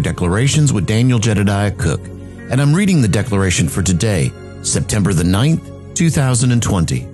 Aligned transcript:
Declarations 0.00 0.72
with 0.72 0.86
Daniel 0.86 1.18
Jedediah 1.18 1.70
Cook, 1.72 2.00
and 2.50 2.60
I'm 2.60 2.74
reading 2.74 3.02
the 3.02 3.08
declaration 3.08 3.68
for 3.68 3.82
today, 3.82 4.32
September 4.62 5.12
the 5.12 5.22
9th, 5.22 5.94
2020. 5.94 7.06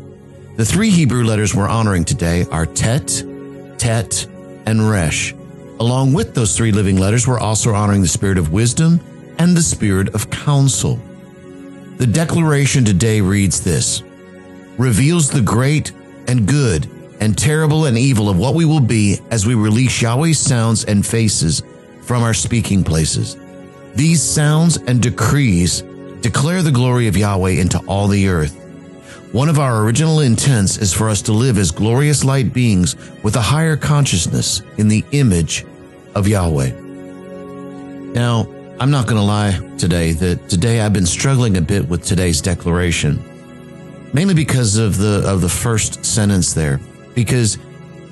The 0.57 0.65
three 0.65 0.91
Hebrew 0.91 1.25
letters 1.25 1.55
we're 1.55 1.69
honoring 1.69 2.05
today 2.05 2.47
are 2.51 2.65
Tet, 2.65 3.23
Tet, 3.77 4.27
and 4.67 4.89
Resh. 4.89 5.35
Along 5.81 6.13
with 6.13 6.35
those 6.35 6.57
three 6.57 6.73
living 6.73 6.97
letters, 6.97 7.27
we're 7.27 7.39
also 7.39 7.75
honoring 7.75 8.03
the 8.03 8.09
spirit 8.09 8.39
of 8.39 8.53
wisdom 8.53 9.01
and 9.39 9.57
the 9.57 9.63
spirit 9.63 10.15
of 10.15 10.31
counsel. 10.31 11.01
The 11.99 12.07
declaration 12.07 12.85
today 12.85 13.21
reads 13.21 13.61
this 13.61 14.03
reveals 14.79 15.31
the 15.31 15.43
great 15.43 15.93
and 16.29 16.47
good 16.47 16.89
and 17.21 17.37
terrible 17.37 17.87
and 17.87 17.97
evil 17.97 18.29
of 18.29 18.39
what 18.39 18.55
we 18.55 18.65
will 18.65 18.81
be 18.81 19.19
as 19.31 19.47
we 19.47 19.55
release 19.55 20.01
Yahweh's 20.01 20.39
sounds 20.39 20.85
and 20.85 21.05
faces 21.05 21.63
from 22.07 22.23
our 22.23 22.35
speaking 22.35 22.85
places. 22.85 23.37
These 23.95 24.23
sounds 24.23 24.77
and 24.77 25.03
decrees 25.03 25.83
declare 26.21 26.63
the 26.63 26.71
glory 26.71 27.09
of 27.09 27.17
Yahweh 27.17 27.61
into 27.61 27.79
all 27.87 28.09
the 28.09 28.29
earth. 28.29 28.55
One 29.33 29.49
of 29.49 29.59
our 29.59 29.85
original 29.85 30.21
intents 30.21 30.79
is 30.79 30.95
for 30.95 31.11
us 31.11 31.21
to 31.23 31.33
live 31.33 31.59
as 31.59 31.71
glorious 31.71 32.25
light 32.25 32.55
beings 32.55 32.95
with 33.23 33.37
a 33.37 33.41
higher 33.41 33.77
consciousness 33.77 34.63
in 34.79 34.89
the 34.89 35.05
image 35.11 35.67
of 36.15 36.29
Yahweh. 36.29 36.71
Now, 38.13 38.47
I'm 38.79 38.91
not 38.91 39.07
going 39.07 39.19
to 39.19 39.23
lie 39.23 39.59
today 39.79 40.13
that 40.13 40.49
today 40.49 40.81
I've 40.81 40.93
been 40.93 41.07
struggling 41.07 41.57
a 41.57 41.61
bit 41.61 41.89
with 41.89 42.05
today's 42.05 42.41
declaration, 42.41 43.23
mainly 44.13 44.35
because 44.35 44.77
of 44.77 44.97
the 44.97 45.23
of 45.27 45.41
the 45.41 45.49
first 45.49 46.05
sentence 46.05 46.55
there, 46.55 46.79
because 47.15 47.59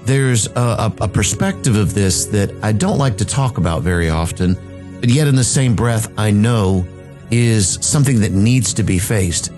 there's 0.04 0.46
a, 0.48 0.92
a, 1.00 1.08
perspective 1.08 1.76
of 1.76 1.94
this 1.94 2.26
that 2.26 2.52
I 2.62 2.72
don't 2.72 2.98
like 2.98 3.16
to 3.18 3.24
talk 3.24 3.58
about 3.58 3.82
very 3.82 4.10
often, 4.10 4.54
but 5.00 5.08
yet 5.08 5.26
in 5.26 5.34
the 5.34 5.44
same 5.44 5.74
breath 5.74 6.12
I 6.18 6.30
know 6.30 6.86
is 7.30 7.78
something 7.80 8.20
that 8.20 8.32
needs 8.32 8.74
to 8.74 8.82
be 8.82 8.98
faced, 8.98 9.50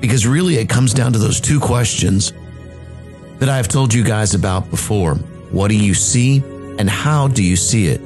because 0.00 0.26
really 0.26 0.56
it 0.56 0.68
comes 0.68 0.94
down 0.94 1.12
to 1.12 1.18
those 1.18 1.40
two 1.40 1.60
questions 1.60 2.32
that 3.38 3.48
I've 3.48 3.68
told 3.68 3.92
you 3.92 4.02
guys 4.02 4.34
about 4.34 4.70
before: 4.70 5.16
What 5.50 5.68
do 5.68 5.76
you 5.76 5.94
see, 5.94 6.42
and 6.78 6.88
how 6.88 7.28
do 7.28 7.42
you 7.42 7.56
see 7.56 7.88
it? 7.88 8.00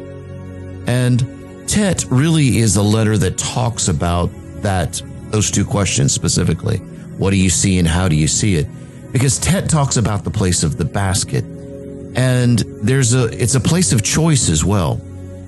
And 0.88 1.68
Tet 1.68 2.04
really 2.10 2.58
is 2.58 2.76
a 2.76 2.82
letter 2.82 3.16
that 3.18 3.38
talks 3.38 3.88
about 3.88 4.30
that, 4.62 5.00
those 5.30 5.50
two 5.50 5.64
questions 5.64 6.12
specifically. 6.12 6.78
What 7.18 7.30
do 7.30 7.36
you 7.36 7.50
see 7.50 7.78
and 7.78 7.88
how 7.88 8.08
do 8.08 8.16
you 8.16 8.28
see 8.28 8.56
it? 8.56 8.66
Because 9.12 9.38
Tet 9.38 9.68
talks 9.68 9.96
about 9.96 10.24
the 10.24 10.30
place 10.30 10.62
of 10.62 10.76
the 10.76 10.84
basket. 10.84 11.44
And 12.16 12.58
there's 12.58 13.14
a, 13.14 13.26
it's 13.26 13.54
a 13.54 13.60
place 13.60 13.92
of 13.92 14.02
choice 14.02 14.48
as 14.48 14.64
well. 14.64 15.00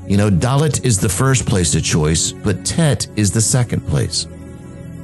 You 0.06 0.16
know, 0.16 0.30
Dalet 0.30 0.84
is 0.84 1.00
the 1.00 1.08
first 1.08 1.46
place 1.46 1.74
of 1.74 1.82
choice, 1.82 2.32
but 2.32 2.64
Tet 2.64 3.06
is 3.16 3.32
the 3.32 3.40
second 3.40 3.86
place. 3.86 4.26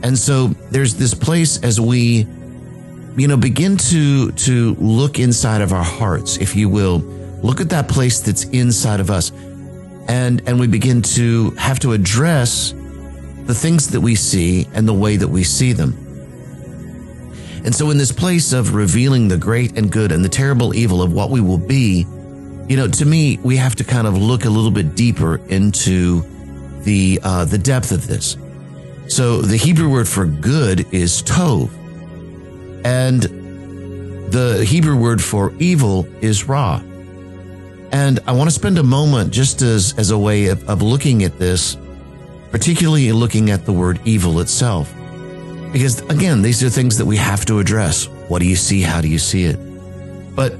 And 0.02 0.16
so 0.16 0.48
there's 0.70 0.94
this 0.94 1.14
place 1.14 1.62
as 1.62 1.80
we, 1.80 2.26
you 3.16 3.28
know, 3.28 3.36
begin 3.36 3.76
to, 3.78 4.30
to 4.32 4.74
look 4.74 5.18
inside 5.18 5.62
of 5.62 5.72
our 5.72 5.82
hearts, 5.82 6.36
if 6.36 6.54
you 6.54 6.68
will, 6.68 6.98
look 7.42 7.60
at 7.60 7.70
that 7.70 7.88
place 7.88 8.20
that's 8.20 8.44
inside 8.44 9.00
of 9.00 9.10
us 9.10 9.32
and 10.08 10.42
and 10.46 10.58
we 10.60 10.66
begin 10.66 11.02
to 11.02 11.50
have 11.52 11.78
to 11.80 11.92
address 11.92 12.72
the 13.46 13.54
things 13.54 13.88
that 13.88 14.00
we 14.00 14.14
see 14.14 14.66
and 14.72 14.88
the 14.88 14.94
way 14.94 15.16
that 15.16 15.28
we 15.28 15.44
see 15.44 15.72
them. 15.72 15.92
And 17.64 17.74
so 17.74 17.90
in 17.90 17.96
this 17.96 18.12
place 18.12 18.52
of 18.52 18.74
revealing 18.74 19.28
the 19.28 19.38
great 19.38 19.78
and 19.78 19.90
good 19.90 20.12
and 20.12 20.24
the 20.24 20.28
terrible 20.28 20.74
evil 20.74 21.02
of 21.02 21.12
what 21.12 21.30
we 21.30 21.40
will 21.40 21.58
be, 21.58 22.06
you 22.68 22.76
know, 22.76 22.88
to 22.88 23.04
me, 23.04 23.38
we 23.42 23.56
have 23.56 23.74
to 23.76 23.84
kind 23.84 24.06
of 24.06 24.16
look 24.16 24.44
a 24.44 24.50
little 24.50 24.70
bit 24.70 24.94
deeper 24.94 25.36
into 25.48 26.22
the 26.82 27.20
uh, 27.22 27.44
the 27.46 27.58
depth 27.58 27.90
of 27.90 28.06
this. 28.06 28.36
So 29.08 29.40
the 29.40 29.56
Hebrew 29.56 29.90
word 29.90 30.08
for 30.08 30.26
good 30.26 30.92
is 30.92 31.22
tov, 31.22 31.70
and 32.84 33.22
the 34.30 34.64
Hebrew 34.64 34.96
word 34.96 35.22
for 35.22 35.52
evil 35.58 36.06
is 36.20 36.48
ra. 36.48 36.82
And 37.92 38.20
I 38.26 38.32
want 38.32 38.48
to 38.48 38.54
spend 38.54 38.78
a 38.78 38.82
moment 38.82 39.32
just 39.32 39.62
as, 39.62 39.94
as 39.96 40.10
a 40.10 40.18
way 40.18 40.46
of, 40.46 40.68
of 40.68 40.82
looking 40.82 41.22
at 41.22 41.38
this, 41.38 41.76
particularly 42.50 43.12
looking 43.12 43.50
at 43.50 43.64
the 43.64 43.72
word 43.72 44.00
evil 44.04 44.40
itself. 44.40 44.93
Because 45.74 46.00
again, 46.02 46.40
these 46.40 46.62
are 46.62 46.70
things 46.70 46.98
that 46.98 47.04
we 47.04 47.16
have 47.16 47.44
to 47.46 47.58
address. 47.58 48.06
What 48.28 48.38
do 48.38 48.46
you 48.46 48.54
see? 48.54 48.80
How 48.80 49.00
do 49.00 49.08
you 49.08 49.18
see 49.18 49.42
it? 49.46 49.56
But 50.36 50.54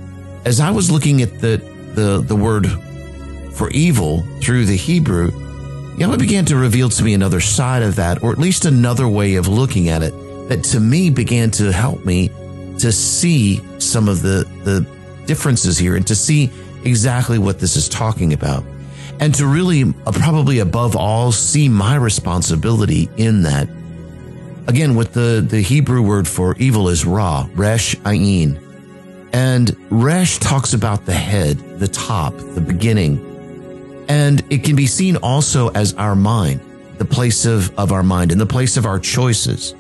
as 0.44 0.58
I 0.58 0.72
was 0.72 0.90
looking 0.90 1.22
at 1.22 1.40
the, 1.40 1.58
the, 1.94 2.20
the 2.20 2.34
word 2.34 2.66
for 3.52 3.70
evil 3.70 4.24
through 4.42 4.64
the 4.64 4.76
Hebrew, 4.76 5.30
Yahweh 5.98 6.16
began 6.16 6.44
to 6.46 6.56
reveal 6.56 6.88
to 6.88 7.04
me 7.04 7.14
another 7.14 7.38
side 7.38 7.84
of 7.84 7.94
that, 7.94 8.24
or 8.24 8.32
at 8.32 8.38
least 8.38 8.64
another 8.64 9.06
way 9.06 9.36
of 9.36 9.46
looking 9.46 9.88
at 9.88 10.02
it 10.02 10.10
that 10.48 10.64
to 10.64 10.80
me 10.80 11.10
began 11.10 11.48
to 11.52 11.70
help 11.70 12.04
me 12.04 12.28
to 12.80 12.90
see 12.90 13.62
some 13.78 14.08
of 14.08 14.20
the, 14.20 14.44
the 14.64 14.84
differences 15.26 15.78
here 15.78 15.94
and 15.94 16.08
to 16.08 16.16
see 16.16 16.50
exactly 16.84 17.38
what 17.38 17.60
this 17.60 17.76
is 17.76 17.88
talking 17.88 18.32
about. 18.32 18.64
And 19.20 19.32
to 19.36 19.46
really, 19.46 19.84
uh, 19.84 20.10
probably 20.10 20.58
above 20.58 20.96
all, 20.96 21.30
see 21.30 21.68
my 21.68 21.94
responsibility 21.94 23.08
in 23.16 23.42
that. 23.42 23.68
Again, 24.66 24.94
with 24.94 25.12
the, 25.12 25.44
the 25.46 25.60
Hebrew 25.60 26.00
word 26.00 26.26
for 26.26 26.56
evil 26.56 26.88
is 26.88 27.04
Ra, 27.04 27.46
Resh 27.54 27.94
Ayin. 27.96 28.60
And 29.32 29.76
Resh 29.90 30.38
talks 30.38 30.72
about 30.72 31.04
the 31.04 31.12
head, 31.12 31.58
the 31.78 31.88
top, 31.88 32.34
the 32.36 32.62
beginning. 32.62 34.04
And 34.08 34.42
it 34.50 34.64
can 34.64 34.74
be 34.74 34.86
seen 34.86 35.16
also 35.16 35.68
as 35.70 35.92
our 35.94 36.14
mind, 36.14 36.60
the 36.96 37.04
place 37.04 37.44
of, 37.44 37.78
of 37.78 37.92
our 37.92 38.02
mind 38.02 38.32
and 38.32 38.40
the 38.40 38.46
place 38.46 38.76
of 38.76 38.86
our 38.86 38.98
choices. 38.98 39.72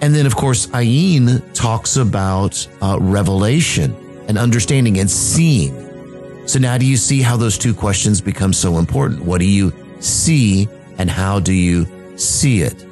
And 0.00 0.14
then, 0.14 0.26
of 0.26 0.34
course, 0.34 0.66
Ayin 0.68 1.42
talks 1.54 1.96
about 1.96 2.66
uh, 2.82 2.98
revelation 3.00 3.94
and 4.28 4.38
understanding 4.38 4.98
and 4.98 5.10
seeing. 5.10 6.48
So 6.48 6.58
now 6.58 6.78
do 6.78 6.84
you 6.86 6.96
see 6.96 7.22
how 7.22 7.36
those 7.36 7.56
two 7.56 7.74
questions 7.74 8.20
become 8.20 8.52
so 8.52 8.78
important? 8.78 9.24
What 9.24 9.38
do 9.38 9.46
you 9.46 9.72
see 10.00 10.68
and 10.98 11.08
how 11.08 11.38
do 11.38 11.52
you 11.52 11.86
see 12.18 12.62
it? 12.62 12.84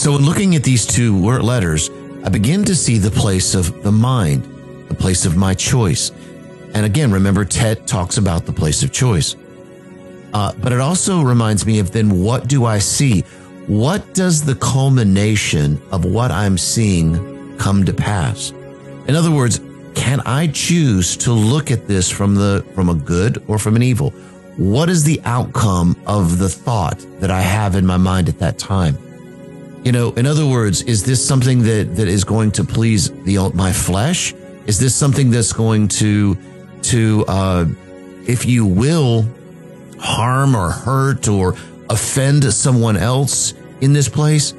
So 0.00 0.16
in 0.16 0.24
looking 0.24 0.56
at 0.56 0.62
these 0.62 0.86
two 0.86 1.14
letters, 1.14 1.90
I 2.24 2.30
begin 2.30 2.64
to 2.64 2.74
see 2.74 2.96
the 2.96 3.10
place 3.10 3.54
of 3.54 3.82
the 3.82 3.92
mind, 3.92 4.44
the 4.88 4.94
place 4.94 5.26
of 5.26 5.36
my 5.36 5.52
choice. 5.52 6.10
And 6.72 6.86
again, 6.86 7.12
remember, 7.12 7.44
Tet 7.44 7.86
talks 7.86 8.16
about 8.16 8.46
the 8.46 8.52
place 8.54 8.82
of 8.82 8.92
choice. 8.92 9.36
Uh, 10.32 10.54
but 10.54 10.72
it 10.72 10.80
also 10.80 11.20
reminds 11.20 11.66
me 11.66 11.80
of 11.80 11.90
then 11.90 12.22
what 12.22 12.48
do 12.48 12.64
I 12.64 12.78
see? 12.78 13.20
What 13.66 14.14
does 14.14 14.42
the 14.42 14.54
culmination 14.54 15.78
of 15.92 16.06
what 16.06 16.30
I'm 16.30 16.56
seeing 16.56 17.58
come 17.58 17.84
to 17.84 17.92
pass? 17.92 18.52
In 19.06 19.14
other 19.14 19.30
words, 19.30 19.60
can 19.94 20.20
I 20.20 20.46
choose 20.46 21.14
to 21.18 21.32
look 21.34 21.70
at 21.70 21.86
this 21.86 22.08
from 22.08 22.34
the 22.34 22.64
from 22.74 22.88
a 22.88 22.94
good 22.94 23.44
or 23.48 23.58
from 23.58 23.76
an 23.76 23.82
evil? 23.82 24.12
What 24.56 24.88
is 24.88 25.04
the 25.04 25.20
outcome 25.26 25.94
of 26.06 26.38
the 26.38 26.48
thought 26.48 27.04
that 27.20 27.30
I 27.30 27.42
have 27.42 27.74
in 27.74 27.84
my 27.84 27.98
mind 27.98 28.30
at 28.30 28.38
that 28.38 28.58
time? 28.58 28.96
You 29.82 29.92
know, 29.92 30.12
in 30.12 30.26
other 30.26 30.46
words, 30.46 30.82
is 30.82 31.04
this 31.04 31.26
something 31.26 31.62
that 31.62 31.96
that 31.96 32.06
is 32.08 32.24
going 32.24 32.50
to 32.52 32.64
please 32.64 33.10
the 33.24 33.50
my 33.54 33.72
flesh? 33.72 34.34
Is 34.66 34.78
this 34.78 34.94
something 34.94 35.30
that's 35.30 35.52
going 35.52 35.88
to 35.88 36.36
to 36.82 37.24
uh, 37.26 37.66
if 38.26 38.44
you 38.44 38.66
will 38.66 39.26
harm 39.98 40.54
or 40.54 40.70
hurt 40.70 41.28
or 41.28 41.54
offend 41.88 42.44
someone 42.52 42.96
else 42.96 43.54
in 43.80 43.94
this 43.94 44.08
place? 44.08 44.52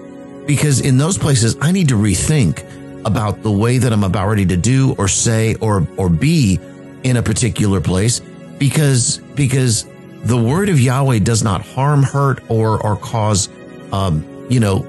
Because 0.48 0.82
in 0.82 0.98
those 0.98 1.20
places, 1.20 1.56
I 1.62 1.72
need 1.72 1.90
to 1.90 1.96
rethink 1.96 2.66
about 3.06 3.44
the 3.44 3.52
way 3.52 3.78
that 3.78 3.94
I'm 3.94 4.04
about 4.04 4.28
ready 4.28 4.46
to 4.48 4.58
do 4.58 4.96
or 4.98 5.08
say 5.08 5.56
or 5.56 5.88
or 5.98 6.10
be 6.10 6.60
in 7.04 7.18
a 7.18 7.24
particular 7.24 7.80
place 7.80 8.22
because 8.58 9.18
because 9.36 9.86
the 10.24 10.38
word 10.38 10.70
of 10.70 10.80
Yahweh 10.80 11.20
does 11.20 11.44
not 11.44 11.62
harm, 11.62 12.04
hurt, 12.04 12.42
or 12.50 12.82
or 12.84 12.96
cause 12.96 13.50
um, 13.92 14.48
you 14.50 14.60
know 14.60 14.86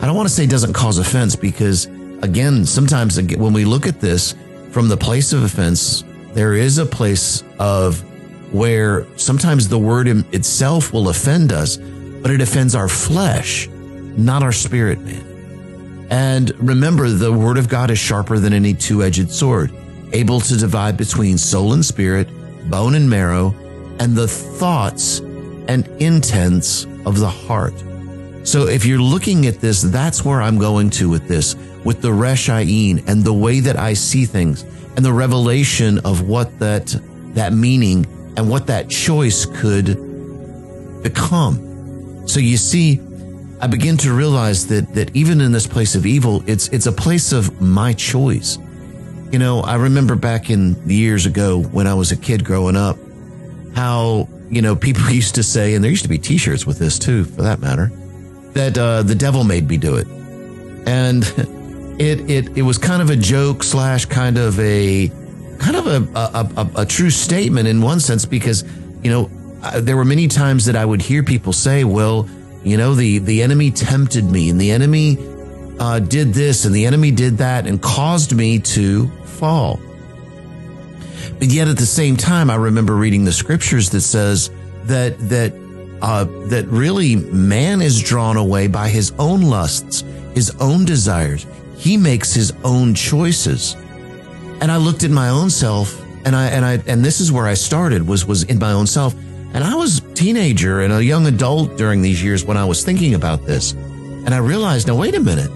I 0.00 0.06
don't 0.06 0.16
want 0.16 0.28
to 0.28 0.34
say 0.34 0.46
doesn't 0.46 0.72
cause 0.72 0.98
offense 0.98 1.36
because 1.36 1.86
again 2.22 2.64
sometimes 2.64 3.20
when 3.20 3.52
we 3.52 3.64
look 3.64 3.86
at 3.86 4.00
this 4.00 4.34
from 4.70 4.88
the 4.88 4.96
place 4.96 5.32
of 5.32 5.42
offense 5.42 6.04
there 6.32 6.54
is 6.54 6.78
a 6.78 6.86
place 6.86 7.42
of 7.58 8.02
where 8.52 9.06
sometimes 9.16 9.68
the 9.68 9.78
word 9.78 10.08
itself 10.34 10.92
will 10.92 11.08
offend 11.08 11.52
us 11.52 11.76
but 11.76 12.30
it 12.30 12.40
offends 12.40 12.74
our 12.74 12.88
flesh 12.88 13.68
not 14.16 14.42
our 14.42 14.52
spirit 14.52 14.98
man 15.00 15.36
and 16.10 16.52
remember, 16.60 17.08
the 17.08 17.32
word 17.32 17.58
of 17.58 17.68
God 17.68 17.90
is 17.90 17.98
sharper 17.98 18.38
than 18.38 18.52
any 18.52 18.74
two 18.74 19.02
edged 19.02 19.30
sword, 19.30 19.72
able 20.12 20.40
to 20.40 20.56
divide 20.56 20.96
between 20.96 21.36
soul 21.36 21.72
and 21.72 21.84
spirit, 21.84 22.28
bone 22.70 22.94
and 22.94 23.10
marrow, 23.10 23.54
and 23.98 24.14
the 24.14 24.28
thoughts 24.28 25.18
and 25.68 25.86
intents 26.00 26.84
of 27.04 27.18
the 27.18 27.28
heart. 27.28 27.74
So 28.46 28.68
if 28.68 28.86
you're 28.86 29.00
looking 29.00 29.46
at 29.46 29.60
this, 29.60 29.82
that's 29.82 30.24
where 30.24 30.40
I'm 30.40 30.56
going 30.56 30.90
to 30.90 31.10
with 31.10 31.26
this, 31.26 31.56
with 31.84 32.00
the 32.00 32.12
Resh 32.12 32.48
Ayin 32.48 33.02
and 33.08 33.24
the 33.24 33.32
way 33.32 33.58
that 33.58 33.76
I 33.76 33.94
see 33.94 34.24
things 34.24 34.62
and 34.94 35.04
the 35.04 35.12
revelation 35.12 35.98
of 36.04 36.28
what 36.28 36.56
that, 36.60 36.96
that 37.34 37.52
meaning 37.52 38.06
and 38.36 38.48
what 38.48 38.68
that 38.68 38.88
choice 38.88 39.46
could 39.46 39.96
become. 41.02 42.28
So 42.28 42.38
you 42.38 42.56
see, 42.56 43.00
I 43.60 43.66
begin 43.66 43.96
to 43.98 44.12
realize 44.12 44.68
that 44.68 44.94
that 44.94 45.16
even 45.16 45.40
in 45.40 45.50
this 45.50 45.66
place 45.66 45.96
of 45.96 46.06
evil, 46.06 46.44
it's 46.46 46.68
it's 46.68 46.86
a 46.86 46.92
place 46.92 47.32
of 47.32 47.60
my 47.60 47.94
choice. 47.94 48.58
You 49.32 49.40
know, 49.40 49.60
I 49.60 49.74
remember 49.74 50.14
back 50.14 50.50
in 50.50 50.76
years 50.88 51.26
ago 51.26 51.62
when 51.62 51.88
I 51.88 51.94
was 51.94 52.12
a 52.12 52.16
kid 52.16 52.44
growing 52.44 52.76
up, 52.76 52.96
how 53.74 54.28
you 54.50 54.62
know 54.62 54.76
people 54.76 55.10
used 55.10 55.34
to 55.34 55.42
say, 55.42 55.74
and 55.74 55.82
there 55.82 55.90
used 55.90 56.04
to 56.04 56.08
be 56.08 56.18
T-shirts 56.18 56.64
with 56.64 56.78
this 56.78 56.96
too, 56.98 57.24
for 57.24 57.42
that 57.42 57.58
matter, 57.60 57.90
that 58.56 58.76
uh, 58.76 59.02
the 59.02 59.14
devil 59.14 59.44
made 59.44 59.68
me 59.68 59.76
do 59.76 59.96
it, 59.96 60.06
and 60.86 61.22
it 62.00 62.28
it 62.30 62.58
it 62.58 62.62
was 62.62 62.78
kind 62.78 63.00
of 63.02 63.10
a 63.10 63.16
joke 63.16 63.62
slash 63.62 64.04
kind 64.06 64.36
of 64.38 64.58
a 64.60 65.08
kind 65.58 65.76
of 65.76 65.86
a 65.86 66.18
a, 66.18 66.50
a, 66.56 66.82
a 66.82 66.86
true 66.86 67.10
statement 67.10 67.68
in 67.68 67.80
one 67.80 68.00
sense 68.00 68.24
because 68.24 68.64
you 69.02 69.10
know 69.10 69.30
there 69.80 69.96
were 69.96 70.04
many 70.04 70.28
times 70.28 70.66
that 70.66 70.76
I 70.76 70.84
would 70.84 71.02
hear 71.02 71.22
people 71.22 71.52
say, 71.52 71.84
well 71.84 72.28
you 72.66 72.76
know, 72.76 72.96
the, 72.96 73.18
the 73.18 73.42
enemy 73.44 73.70
tempted 73.70 74.24
me 74.24 74.50
and 74.50 74.60
the 74.60 74.72
enemy 74.72 75.16
uh, 75.78 76.00
did 76.00 76.34
this 76.34 76.64
and 76.64 76.74
the 76.74 76.84
enemy 76.84 77.12
did 77.12 77.38
that 77.38 77.64
and 77.64 77.80
caused 77.80 78.34
me 78.34 78.58
to 78.58 79.06
fall. 79.24 79.78
But 81.38 81.46
yet 81.46 81.68
at 81.68 81.76
the 81.76 81.86
same 81.86 82.16
time, 82.16 82.50
I 82.50 82.56
remember 82.56 82.96
reading 82.96 83.24
the 83.24 83.30
scriptures 83.30 83.90
that 83.90 84.00
says 84.00 84.50
that, 84.86 85.16
that, 85.28 85.52
uh, 86.02 86.24
that 86.48 86.66
really 86.66 87.16
man 87.16 87.80
is 87.80 88.02
drawn 88.02 88.36
away 88.36 88.66
by 88.66 88.88
his 88.88 89.12
own 89.18 89.42
lusts, 89.42 90.02
his 90.34 90.54
own 90.60 90.84
desires. 90.84 91.46
He 91.76 91.96
makes 91.96 92.32
his 92.32 92.52
own 92.64 92.94
choices. 92.94 93.74
And 94.60 94.72
I 94.72 94.76
looked 94.76 95.04
at 95.04 95.10
my 95.10 95.28
own 95.28 95.50
self 95.50 96.02
and 96.26 96.34
I, 96.34 96.46
and 96.46 96.64
I, 96.64 96.72
and 96.86 97.04
this 97.04 97.20
is 97.20 97.30
where 97.30 97.46
I 97.46 97.54
started 97.54 98.06
was, 98.06 98.26
was 98.26 98.42
in 98.44 98.58
my 98.58 98.72
own 98.72 98.86
self. 98.86 99.14
And 99.54 99.62
I 99.62 99.74
was 99.76 99.98
a 99.98 100.14
teenager 100.14 100.80
and 100.80 100.92
a 100.92 101.02
young 101.02 101.26
adult 101.26 101.76
during 101.76 102.02
these 102.02 102.22
years 102.22 102.44
when 102.44 102.56
I 102.56 102.64
was 102.64 102.84
thinking 102.84 103.14
about 103.14 103.44
this. 103.44 103.72
And 103.72 104.34
I 104.34 104.38
realized, 104.38 104.88
now 104.88 104.96
wait 104.96 105.14
a 105.14 105.20
minute. 105.20 105.50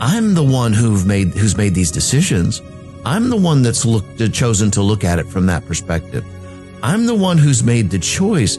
I'm 0.00 0.34
the 0.34 0.44
one 0.44 0.74
who've 0.74 1.06
made 1.06 1.28
who's 1.28 1.56
made 1.56 1.74
these 1.74 1.90
decisions. 1.90 2.60
I'm 3.06 3.30
the 3.30 3.36
one 3.36 3.62
that's 3.62 3.86
looked 3.86 4.32
chosen 4.34 4.70
to 4.72 4.82
look 4.82 5.02
at 5.02 5.18
it 5.18 5.26
from 5.26 5.46
that 5.46 5.64
perspective. 5.64 6.24
I'm 6.82 7.06
the 7.06 7.14
one 7.14 7.38
who's 7.38 7.62
made 7.64 7.88
the 7.88 7.98
choice. 7.98 8.58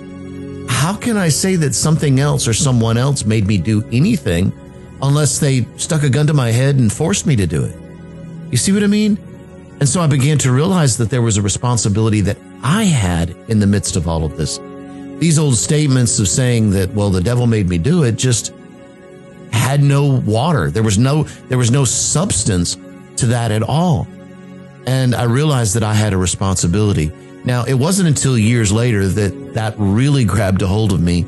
How 0.85 0.93
can 0.95 1.17
I 1.17 1.29
say 1.29 1.55
that 1.55 1.73
something 1.73 2.19
else 2.19 2.47
or 2.47 2.53
someone 2.53 2.95
else 2.95 3.25
made 3.25 3.47
me 3.47 3.57
do 3.57 3.83
anything 3.91 4.53
unless 5.01 5.39
they 5.39 5.65
stuck 5.77 6.03
a 6.03 6.11
gun 6.11 6.27
to 6.27 6.33
my 6.35 6.51
head 6.51 6.75
and 6.75 6.93
forced 6.93 7.25
me 7.25 7.35
to 7.37 7.47
do 7.47 7.63
it? 7.63 7.75
You 8.51 8.57
see 8.57 8.71
what 8.71 8.83
I 8.83 8.85
mean? 8.85 9.17
And 9.79 9.89
so 9.89 9.99
I 9.99 10.05
began 10.05 10.37
to 10.37 10.51
realize 10.51 10.95
that 10.97 11.09
there 11.09 11.23
was 11.23 11.37
a 11.37 11.41
responsibility 11.41 12.21
that 12.21 12.37
I 12.61 12.83
had 12.83 13.31
in 13.47 13.57
the 13.57 13.65
midst 13.65 13.95
of 13.95 14.07
all 14.07 14.25
of 14.25 14.37
this. 14.37 14.59
These 15.19 15.39
old 15.39 15.55
statements 15.55 16.19
of 16.19 16.27
saying 16.27 16.69
that, 16.73 16.93
well, 16.93 17.09
the 17.09 17.19
devil 17.19 17.47
made 17.47 17.67
me 17.67 17.79
do 17.79 18.03
it 18.03 18.15
just 18.15 18.53
had 19.51 19.81
no 19.81 20.05
water. 20.05 20.69
There 20.69 20.83
was 20.83 20.99
no, 20.99 21.23
there 21.49 21.57
was 21.57 21.71
no 21.71 21.83
substance 21.83 22.77
to 23.15 23.25
that 23.25 23.49
at 23.49 23.63
all. 23.63 24.07
And 24.85 25.15
I 25.15 25.23
realized 25.23 25.73
that 25.77 25.83
I 25.83 25.95
had 25.95 26.13
a 26.13 26.17
responsibility. 26.17 27.11
Now, 27.43 27.63
it 27.63 27.73
wasn't 27.73 28.07
until 28.07 28.37
years 28.37 28.71
later 28.71 29.07
that 29.07 29.44
that 29.55 29.73
really 29.77 30.25
grabbed 30.25 30.61
a 30.61 30.67
hold 30.67 30.91
of 30.91 31.01
me. 31.01 31.25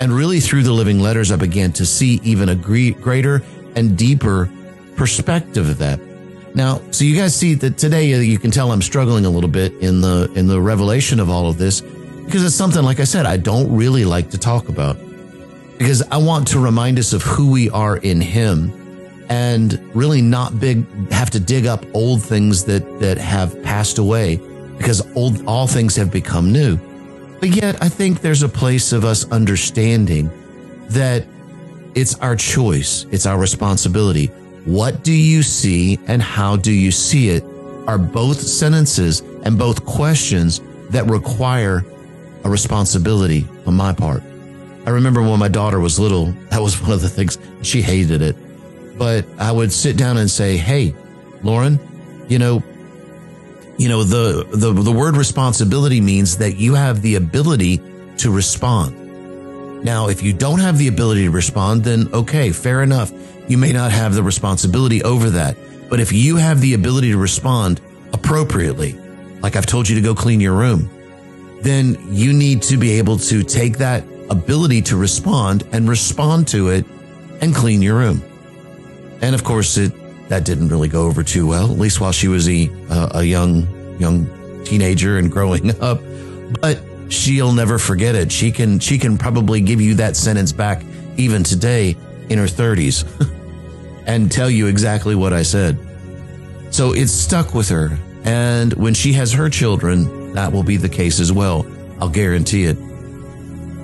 And 0.00 0.12
really 0.12 0.40
through 0.40 0.64
the 0.64 0.72
living 0.72 1.00
letters, 1.00 1.32
I 1.32 1.36
began 1.36 1.72
to 1.72 1.86
see 1.86 2.20
even 2.22 2.50
a 2.50 2.54
greater 2.54 3.42
and 3.74 3.96
deeper 3.96 4.50
perspective 4.96 5.68
of 5.68 5.78
that. 5.78 6.00
Now, 6.54 6.80
so 6.90 7.04
you 7.04 7.16
guys 7.16 7.36
see 7.36 7.54
that 7.54 7.78
today 7.78 8.12
uh, 8.14 8.18
you 8.18 8.38
can 8.38 8.50
tell 8.50 8.72
I'm 8.72 8.82
struggling 8.82 9.26
a 9.26 9.30
little 9.30 9.50
bit 9.50 9.72
in 9.74 10.00
the 10.00 10.30
in 10.34 10.48
the 10.48 10.60
revelation 10.60 11.20
of 11.20 11.30
all 11.30 11.48
of 11.48 11.56
this 11.56 11.80
because 11.80 12.44
it's 12.44 12.54
something 12.54 12.82
like 12.82 12.98
I 13.00 13.04
said 13.04 13.26
I 13.26 13.36
don't 13.36 13.74
really 13.74 14.04
like 14.04 14.30
to 14.30 14.38
talk 14.38 14.68
about 14.68 14.96
because 15.78 16.02
I 16.02 16.16
want 16.16 16.48
to 16.48 16.58
remind 16.58 16.98
us 16.98 17.12
of 17.12 17.22
who 17.22 17.52
we 17.52 17.70
are 17.70 17.98
in 17.98 18.20
him 18.20 18.72
and 19.28 19.78
really 19.94 20.22
not 20.22 20.58
big 20.58 20.84
have 21.12 21.30
to 21.30 21.40
dig 21.40 21.66
up 21.66 21.84
old 21.94 22.22
things 22.22 22.64
that 22.64 22.98
that 22.98 23.18
have 23.18 23.62
passed 23.62 23.98
away 23.98 24.40
because 24.78 25.06
old 25.14 25.44
all 25.46 25.66
things 25.66 25.94
have 25.96 26.10
become 26.10 26.50
new. 26.50 26.78
But 27.40 27.50
yet 27.50 27.82
I 27.82 27.88
think 27.88 28.20
there's 28.20 28.42
a 28.42 28.48
place 28.48 28.92
of 28.92 29.04
us 29.04 29.30
understanding 29.30 30.30
that 30.88 31.24
it's 31.94 32.18
our 32.20 32.36
choice, 32.36 33.06
it's 33.10 33.26
our 33.26 33.38
responsibility. 33.38 34.26
What 34.64 35.02
do 35.04 35.12
you 35.12 35.42
see 35.42 35.98
and 36.06 36.20
how 36.20 36.56
do 36.56 36.72
you 36.72 36.90
see 36.90 37.30
it 37.30 37.44
are 37.86 37.98
both 37.98 38.38
sentences 38.38 39.20
and 39.44 39.58
both 39.58 39.84
questions 39.84 40.60
that 40.90 41.06
require 41.06 41.84
a 42.44 42.50
responsibility 42.50 43.46
on 43.66 43.74
my 43.74 43.92
part. 43.92 44.22
I 44.86 44.90
remember 44.90 45.22
when 45.22 45.38
my 45.38 45.48
daughter 45.48 45.80
was 45.80 45.98
little, 45.98 46.26
that 46.50 46.60
was 46.60 46.80
one 46.80 46.92
of 46.92 47.00
the 47.00 47.08
things 47.08 47.38
she 47.62 47.82
hated 47.82 48.22
it. 48.22 48.36
But 48.98 49.26
I 49.38 49.52
would 49.52 49.72
sit 49.72 49.96
down 49.96 50.16
and 50.16 50.30
say, 50.30 50.56
Hey, 50.56 50.94
Lauren, 51.42 51.78
you 52.28 52.38
know, 52.38 52.62
you 53.78 53.88
know, 53.88 54.02
the, 54.02 54.44
the, 54.50 54.72
the 54.72 54.92
word 54.92 55.16
responsibility 55.16 56.00
means 56.00 56.36
that 56.38 56.56
you 56.56 56.74
have 56.74 57.00
the 57.00 57.14
ability 57.14 57.80
to 58.18 58.30
respond. 58.30 59.84
Now, 59.84 60.08
if 60.08 60.22
you 60.22 60.32
don't 60.32 60.58
have 60.58 60.76
the 60.78 60.88
ability 60.88 61.24
to 61.24 61.30
respond, 61.30 61.84
then 61.84 62.12
okay, 62.12 62.50
fair 62.50 62.82
enough. 62.82 63.12
You 63.48 63.56
may 63.56 63.72
not 63.72 63.92
have 63.92 64.14
the 64.14 64.22
responsibility 64.22 65.02
over 65.04 65.30
that. 65.30 65.56
But 65.88 66.00
if 66.00 66.12
you 66.12 66.36
have 66.36 66.60
the 66.60 66.74
ability 66.74 67.12
to 67.12 67.18
respond 67.18 67.80
appropriately, 68.12 68.98
like 69.40 69.54
I've 69.54 69.66
told 69.66 69.88
you 69.88 69.94
to 69.94 70.02
go 70.02 70.14
clean 70.14 70.40
your 70.40 70.54
room, 70.54 70.90
then 71.62 71.96
you 72.10 72.32
need 72.32 72.62
to 72.62 72.76
be 72.76 72.98
able 72.98 73.18
to 73.18 73.44
take 73.44 73.78
that 73.78 74.04
ability 74.28 74.82
to 74.82 74.96
respond 74.96 75.66
and 75.72 75.88
respond 75.88 76.48
to 76.48 76.68
it 76.70 76.84
and 77.40 77.54
clean 77.54 77.80
your 77.80 77.96
room. 77.96 78.22
And 79.22 79.34
of 79.34 79.44
course, 79.44 79.76
it, 79.76 79.92
that 80.28 80.44
didn't 80.44 80.68
really 80.68 80.88
go 80.88 81.06
over 81.06 81.22
too 81.22 81.46
well, 81.46 81.70
at 81.70 81.78
least 81.78 82.00
while 82.00 82.12
she 82.12 82.28
was 82.28 82.48
a, 82.48 82.70
uh, 82.90 83.10
a 83.16 83.24
young, 83.24 83.66
young 83.98 84.64
teenager 84.64 85.18
and 85.18 85.30
growing 85.30 85.70
up. 85.82 86.00
But 86.60 86.80
she'll 87.08 87.52
never 87.52 87.78
forget 87.78 88.14
it. 88.14 88.30
She 88.30 88.52
can, 88.52 88.78
she 88.78 88.98
can 88.98 89.18
probably 89.18 89.60
give 89.60 89.80
you 89.80 89.94
that 89.94 90.16
sentence 90.16 90.52
back 90.52 90.82
even 91.16 91.42
today 91.42 91.96
in 92.28 92.38
her 92.38 92.46
30s 92.46 93.04
and 94.06 94.30
tell 94.30 94.50
you 94.50 94.66
exactly 94.66 95.14
what 95.14 95.32
I 95.32 95.42
said. 95.42 95.78
So 96.70 96.92
it's 96.92 97.12
stuck 97.12 97.54
with 97.54 97.68
her. 97.70 97.98
And 98.24 98.72
when 98.74 98.94
she 98.94 99.14
has 99.14 99.32
her 99.32 99.48
children, 99.48 100.34
that 100.34 100.52
will 100.52 100.62
be 100.62 100.76
the 100.76 100.88
case 100.88 101.20
as 101.20 101.32
well. 101.32 101.66
I'll 102.00 102.10
guarantee 102.10 102.64
it. 102.64 102.76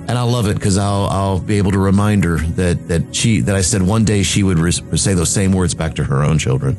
And 0.07 0.17
I 0.19 0.21
love 0.21 0.47
it 0.47 0.53
because 0.55 0.77
I'll, 0.77 1.05
I'll 1.05 1.39
be 1.39 1.57
able 1.57 1.71
to 1.71 1.79
remind 1.79 2.23
her 2.25 2.37
that, 2.37 2.87
that 2.89 3.15
she, 3.15 3.41
that 3.41 3.55
I 3.55 3.61
said 3.61 3.81
one 3.81 4.05
day 4.05 4.21
she 4.21 4.43
would 4.43 4.73
say 4.99 5.13
those 5.15 5.31
same 5.31 5.51
words 5.51 5.73
back 5.73 5.95
to 5.95 6.03
her 6.03 6.23
own 6.23 6.37
children. 6.37 6.77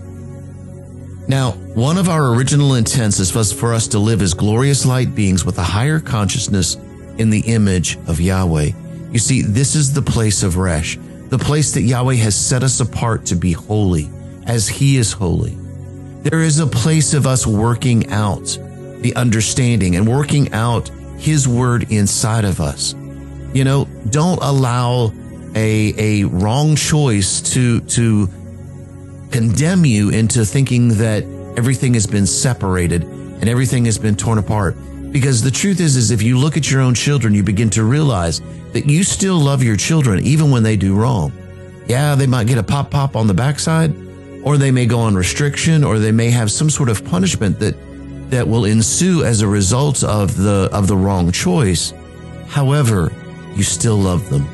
Now, 1.28 1.52
one 1.74 1.98
of 1.98 2.08
our 2.08 2.34
original 2.34 2.74
intents 2.74 3.18
is 3.18 3.52
for 3.52 3.74
us 3.74 3.88
to 3.88 3.98
live 3.98 4.22
as 4.22 4.32
glorious 4.32 4.86
light 4.86 5.12
beings 5.14 5.44
with 5.44 5.58
a 5.58 5.64
higher 5.64 5.98
consciousness 5.98 6.76
in 7.18 7.30
the 7.30 7.40
image 7.40 7.96
of 8.06 8.20
Yahweh. 8.20 8.70
You 9.10 9.18
see, 9.18 9.42
this 9.42 9.74
is 9.74 9.92
the 9.92 10.02
place 10.02 10.44
of 10.44 10.56
Resh, 10.56 10.96
the 11.28 11.38
place 11.38 11.72
that 11.74 11.82
Yahweh 11.82 12.14
has 12.14 12.36
set 12.36 12.62
us 12.62 12.78
apart 12.78 13.26
to 13.26 13.34
be 13.34 13.52
holy, 13.52 14.08
as 14.46 14.68
He 14.68 14.98
is 14.98 15.12
holy. 15.12 15.56
There 16.22 16.42
is 16.42 16.60
a 16.60 16.66
place 16.66 17.12
of 17.12 17.26
us 17.26 17.44
working 17.44 18.12
out 18.12 18.58
the 18.98 19.14
understanding 19.16 19.96
and 19.96 20.06
working 20.06 20.52
out 20.52 20.88
His 21.18 21.48
word 21.48 21.90
inside 21.90 22.44
of 22.44 22.60
us. 22.60 22.94
You 23.56 23.64
know, 23.64 23.86
don't 24.10 24.38
allow 24.42 25.12
a, 25.54 25.94
a 25.96 26.24
wrong 26.24 26.76
choice 26.76 27.40
to, 27.54 27.80
to 27.80 28.28
condemn 29.30 29.86
you 29.86 30.10
into 30.10 30.44
thinking 30.44 30.88
that 30.98 31.22
everything 31.56 31.94
has 31.94 32.06
been 32.06 32.26
separated 32.26 33.04
and 33.04 33.48
everything 33.48 33.86
has 33.86 33.96
been 33.96 34.14
torn 34.14 34.36
apart. 34.36 34.76
Because 35.10 35.40
the 35.40 35.50
truth 35.50 35.80
is, 35.80 35.96
is 35.96 36.10
if 36.10 36.20
you 36.20 36.36
look 36.36 36.58
at 36.58 36.70
your 36.70 36.82
own 36.82 36.92
children, 36.92 37.32
you 37.32 37.42
begin 37.42 37.70
to 37.70 37.84
realize 37.84 38.42
that 38.74 38.84
you 38.90 39.02
still 39.02 39.38
love 39.38 39.62
your 39.62 39.76
children 39.76 40.20
even 40.20 40.50
when 40.50 40.62
they 40.62 40.76
do 40.76 40.94
wrong. 40.94 41.32
Yeah, 41.86 42.14
they 42.14 42.26
might 42.26 42.48
get 42.48 42.58
a 42.58 42.62
pop 42.62 42.90
pop 42.90 43.16
on 43.16 43.26
the 43.26 43.32
backside, 43.32 43.96
or 44.44 44.58
they 44.58 44.70
may 44.70 44.84
go 44.84 44.98
on 44.98 45.14
restriction, 45.14 45.82
or 45.82 45.98
they 45.98 46.12
may 46.12 46.28
have 46.28 46.50
some 46.50 46.68
sort 46.68 46.90
of 46.90 47.06
punishment 47.06 47.58
that 47.60 47.74
that 48.28 48.46
will 48.46 48.66
ensue 48.66 49.24
as 49.24 49.40
a 49.40 49.48
result 49.48 50.04
of 50.04 50.36
the 50.36 50.68
of 50.74 50.88
the 50.88 50.96
wrong 50.96 51.32
choice. 51.32 51.94
However, 52.48 53.10
you 53.56 53.62
still 53.62 53.96
love 53.96 54.28
them. 54.30 54.46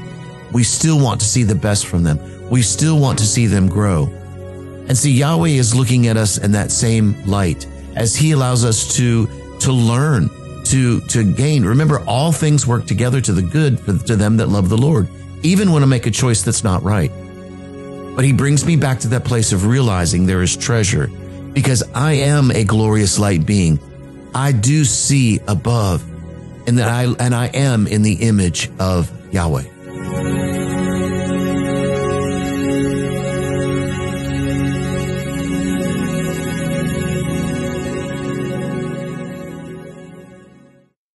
We 0.52 0.64
still 0.64 0.98
want 0.98 1.20
to 1.20 1.26
see 1.26 1.42
the 1.42 1.54
best 1.54 1.86
from 1.86 2.02
them. 2.02 2.18
We 2.48 2.62
still 2.62 2.98
want 2.98 3.18
to 3.18 3.26
see 3.26 3.46
them 3.46 3.68
grow. 3.68 4.06
And 4.88 4.96
see, 4.96 5.12
Yahweh 5.12 5.48
is 5.48 5.74
looking 5.74 6.06
at 6.06 6.16
us 6.16 6.38
in 6.38 6.52
that 6.52 6.70
same 6.70 7.24
light 7.26 7.66
as 7.96 8.16
He 8.16 8.32
allows 8.32 8.64
us 8.64 8.96
to 8.96 9.26
to 9.60 9.72
learn 9.72 10.28
to, 10.64 11.00
to 11.02 11.34
gain. 11.34 11.64
Remember, 11.64 12.00
all 12.06 12.32
things 12.32 12.66
work 12.66 12.86
together 12.86 13.20
to 13.20 13.32
the 13.32 13.42
good 13.42 13.78
for, 13.78 13.96
to 14.06 14.16
them 14.16 14.38
that 14.38 14.48
love 14.48 14.68
the 14.68 14.76
Lord, 14.76 15.08
even 15.42 15.72
when 15.72 15.82
I 15.82 15.86
make 15.86 16.06
a 16.06 16.10
choice 16.10 16.42
that's 16.42 16.64
not 16.64 16.82
right. 16.82 17.10
But 18.14 18.24
he 18.24 18.32
brings 18.32 18.64
me 18.64 18.76
back 18.76 19.00
to 19.00 19.08
that 19.08 19.24
place 19.24 19.52
of 19.52 19.66
realizing 19.66 20.26
there 20.26 20.42
is 20.42 20.56
treasure 20.56 21.08
because 21.52 21.82
I 21.94 22.12
am 22.14 22.50
a 22.50 22.64
glorious 22.64 23.18
light 23.18 23.46
being. 23.46 23.78
I 24.34 24.52
do 24.52 24.84
see 24.84 25.40
above 25.46 26.02
and 26.66 26.78
that 26.78 26.88
I 26.88 27.04
and 27.18 27.34
I 27.34 27.46
am 27.46 27.86
in 27.86 28.02
the 28.02 28.14
image 28.14 28.70
of 28.78 29.10
Yahweh. 29.32 29.64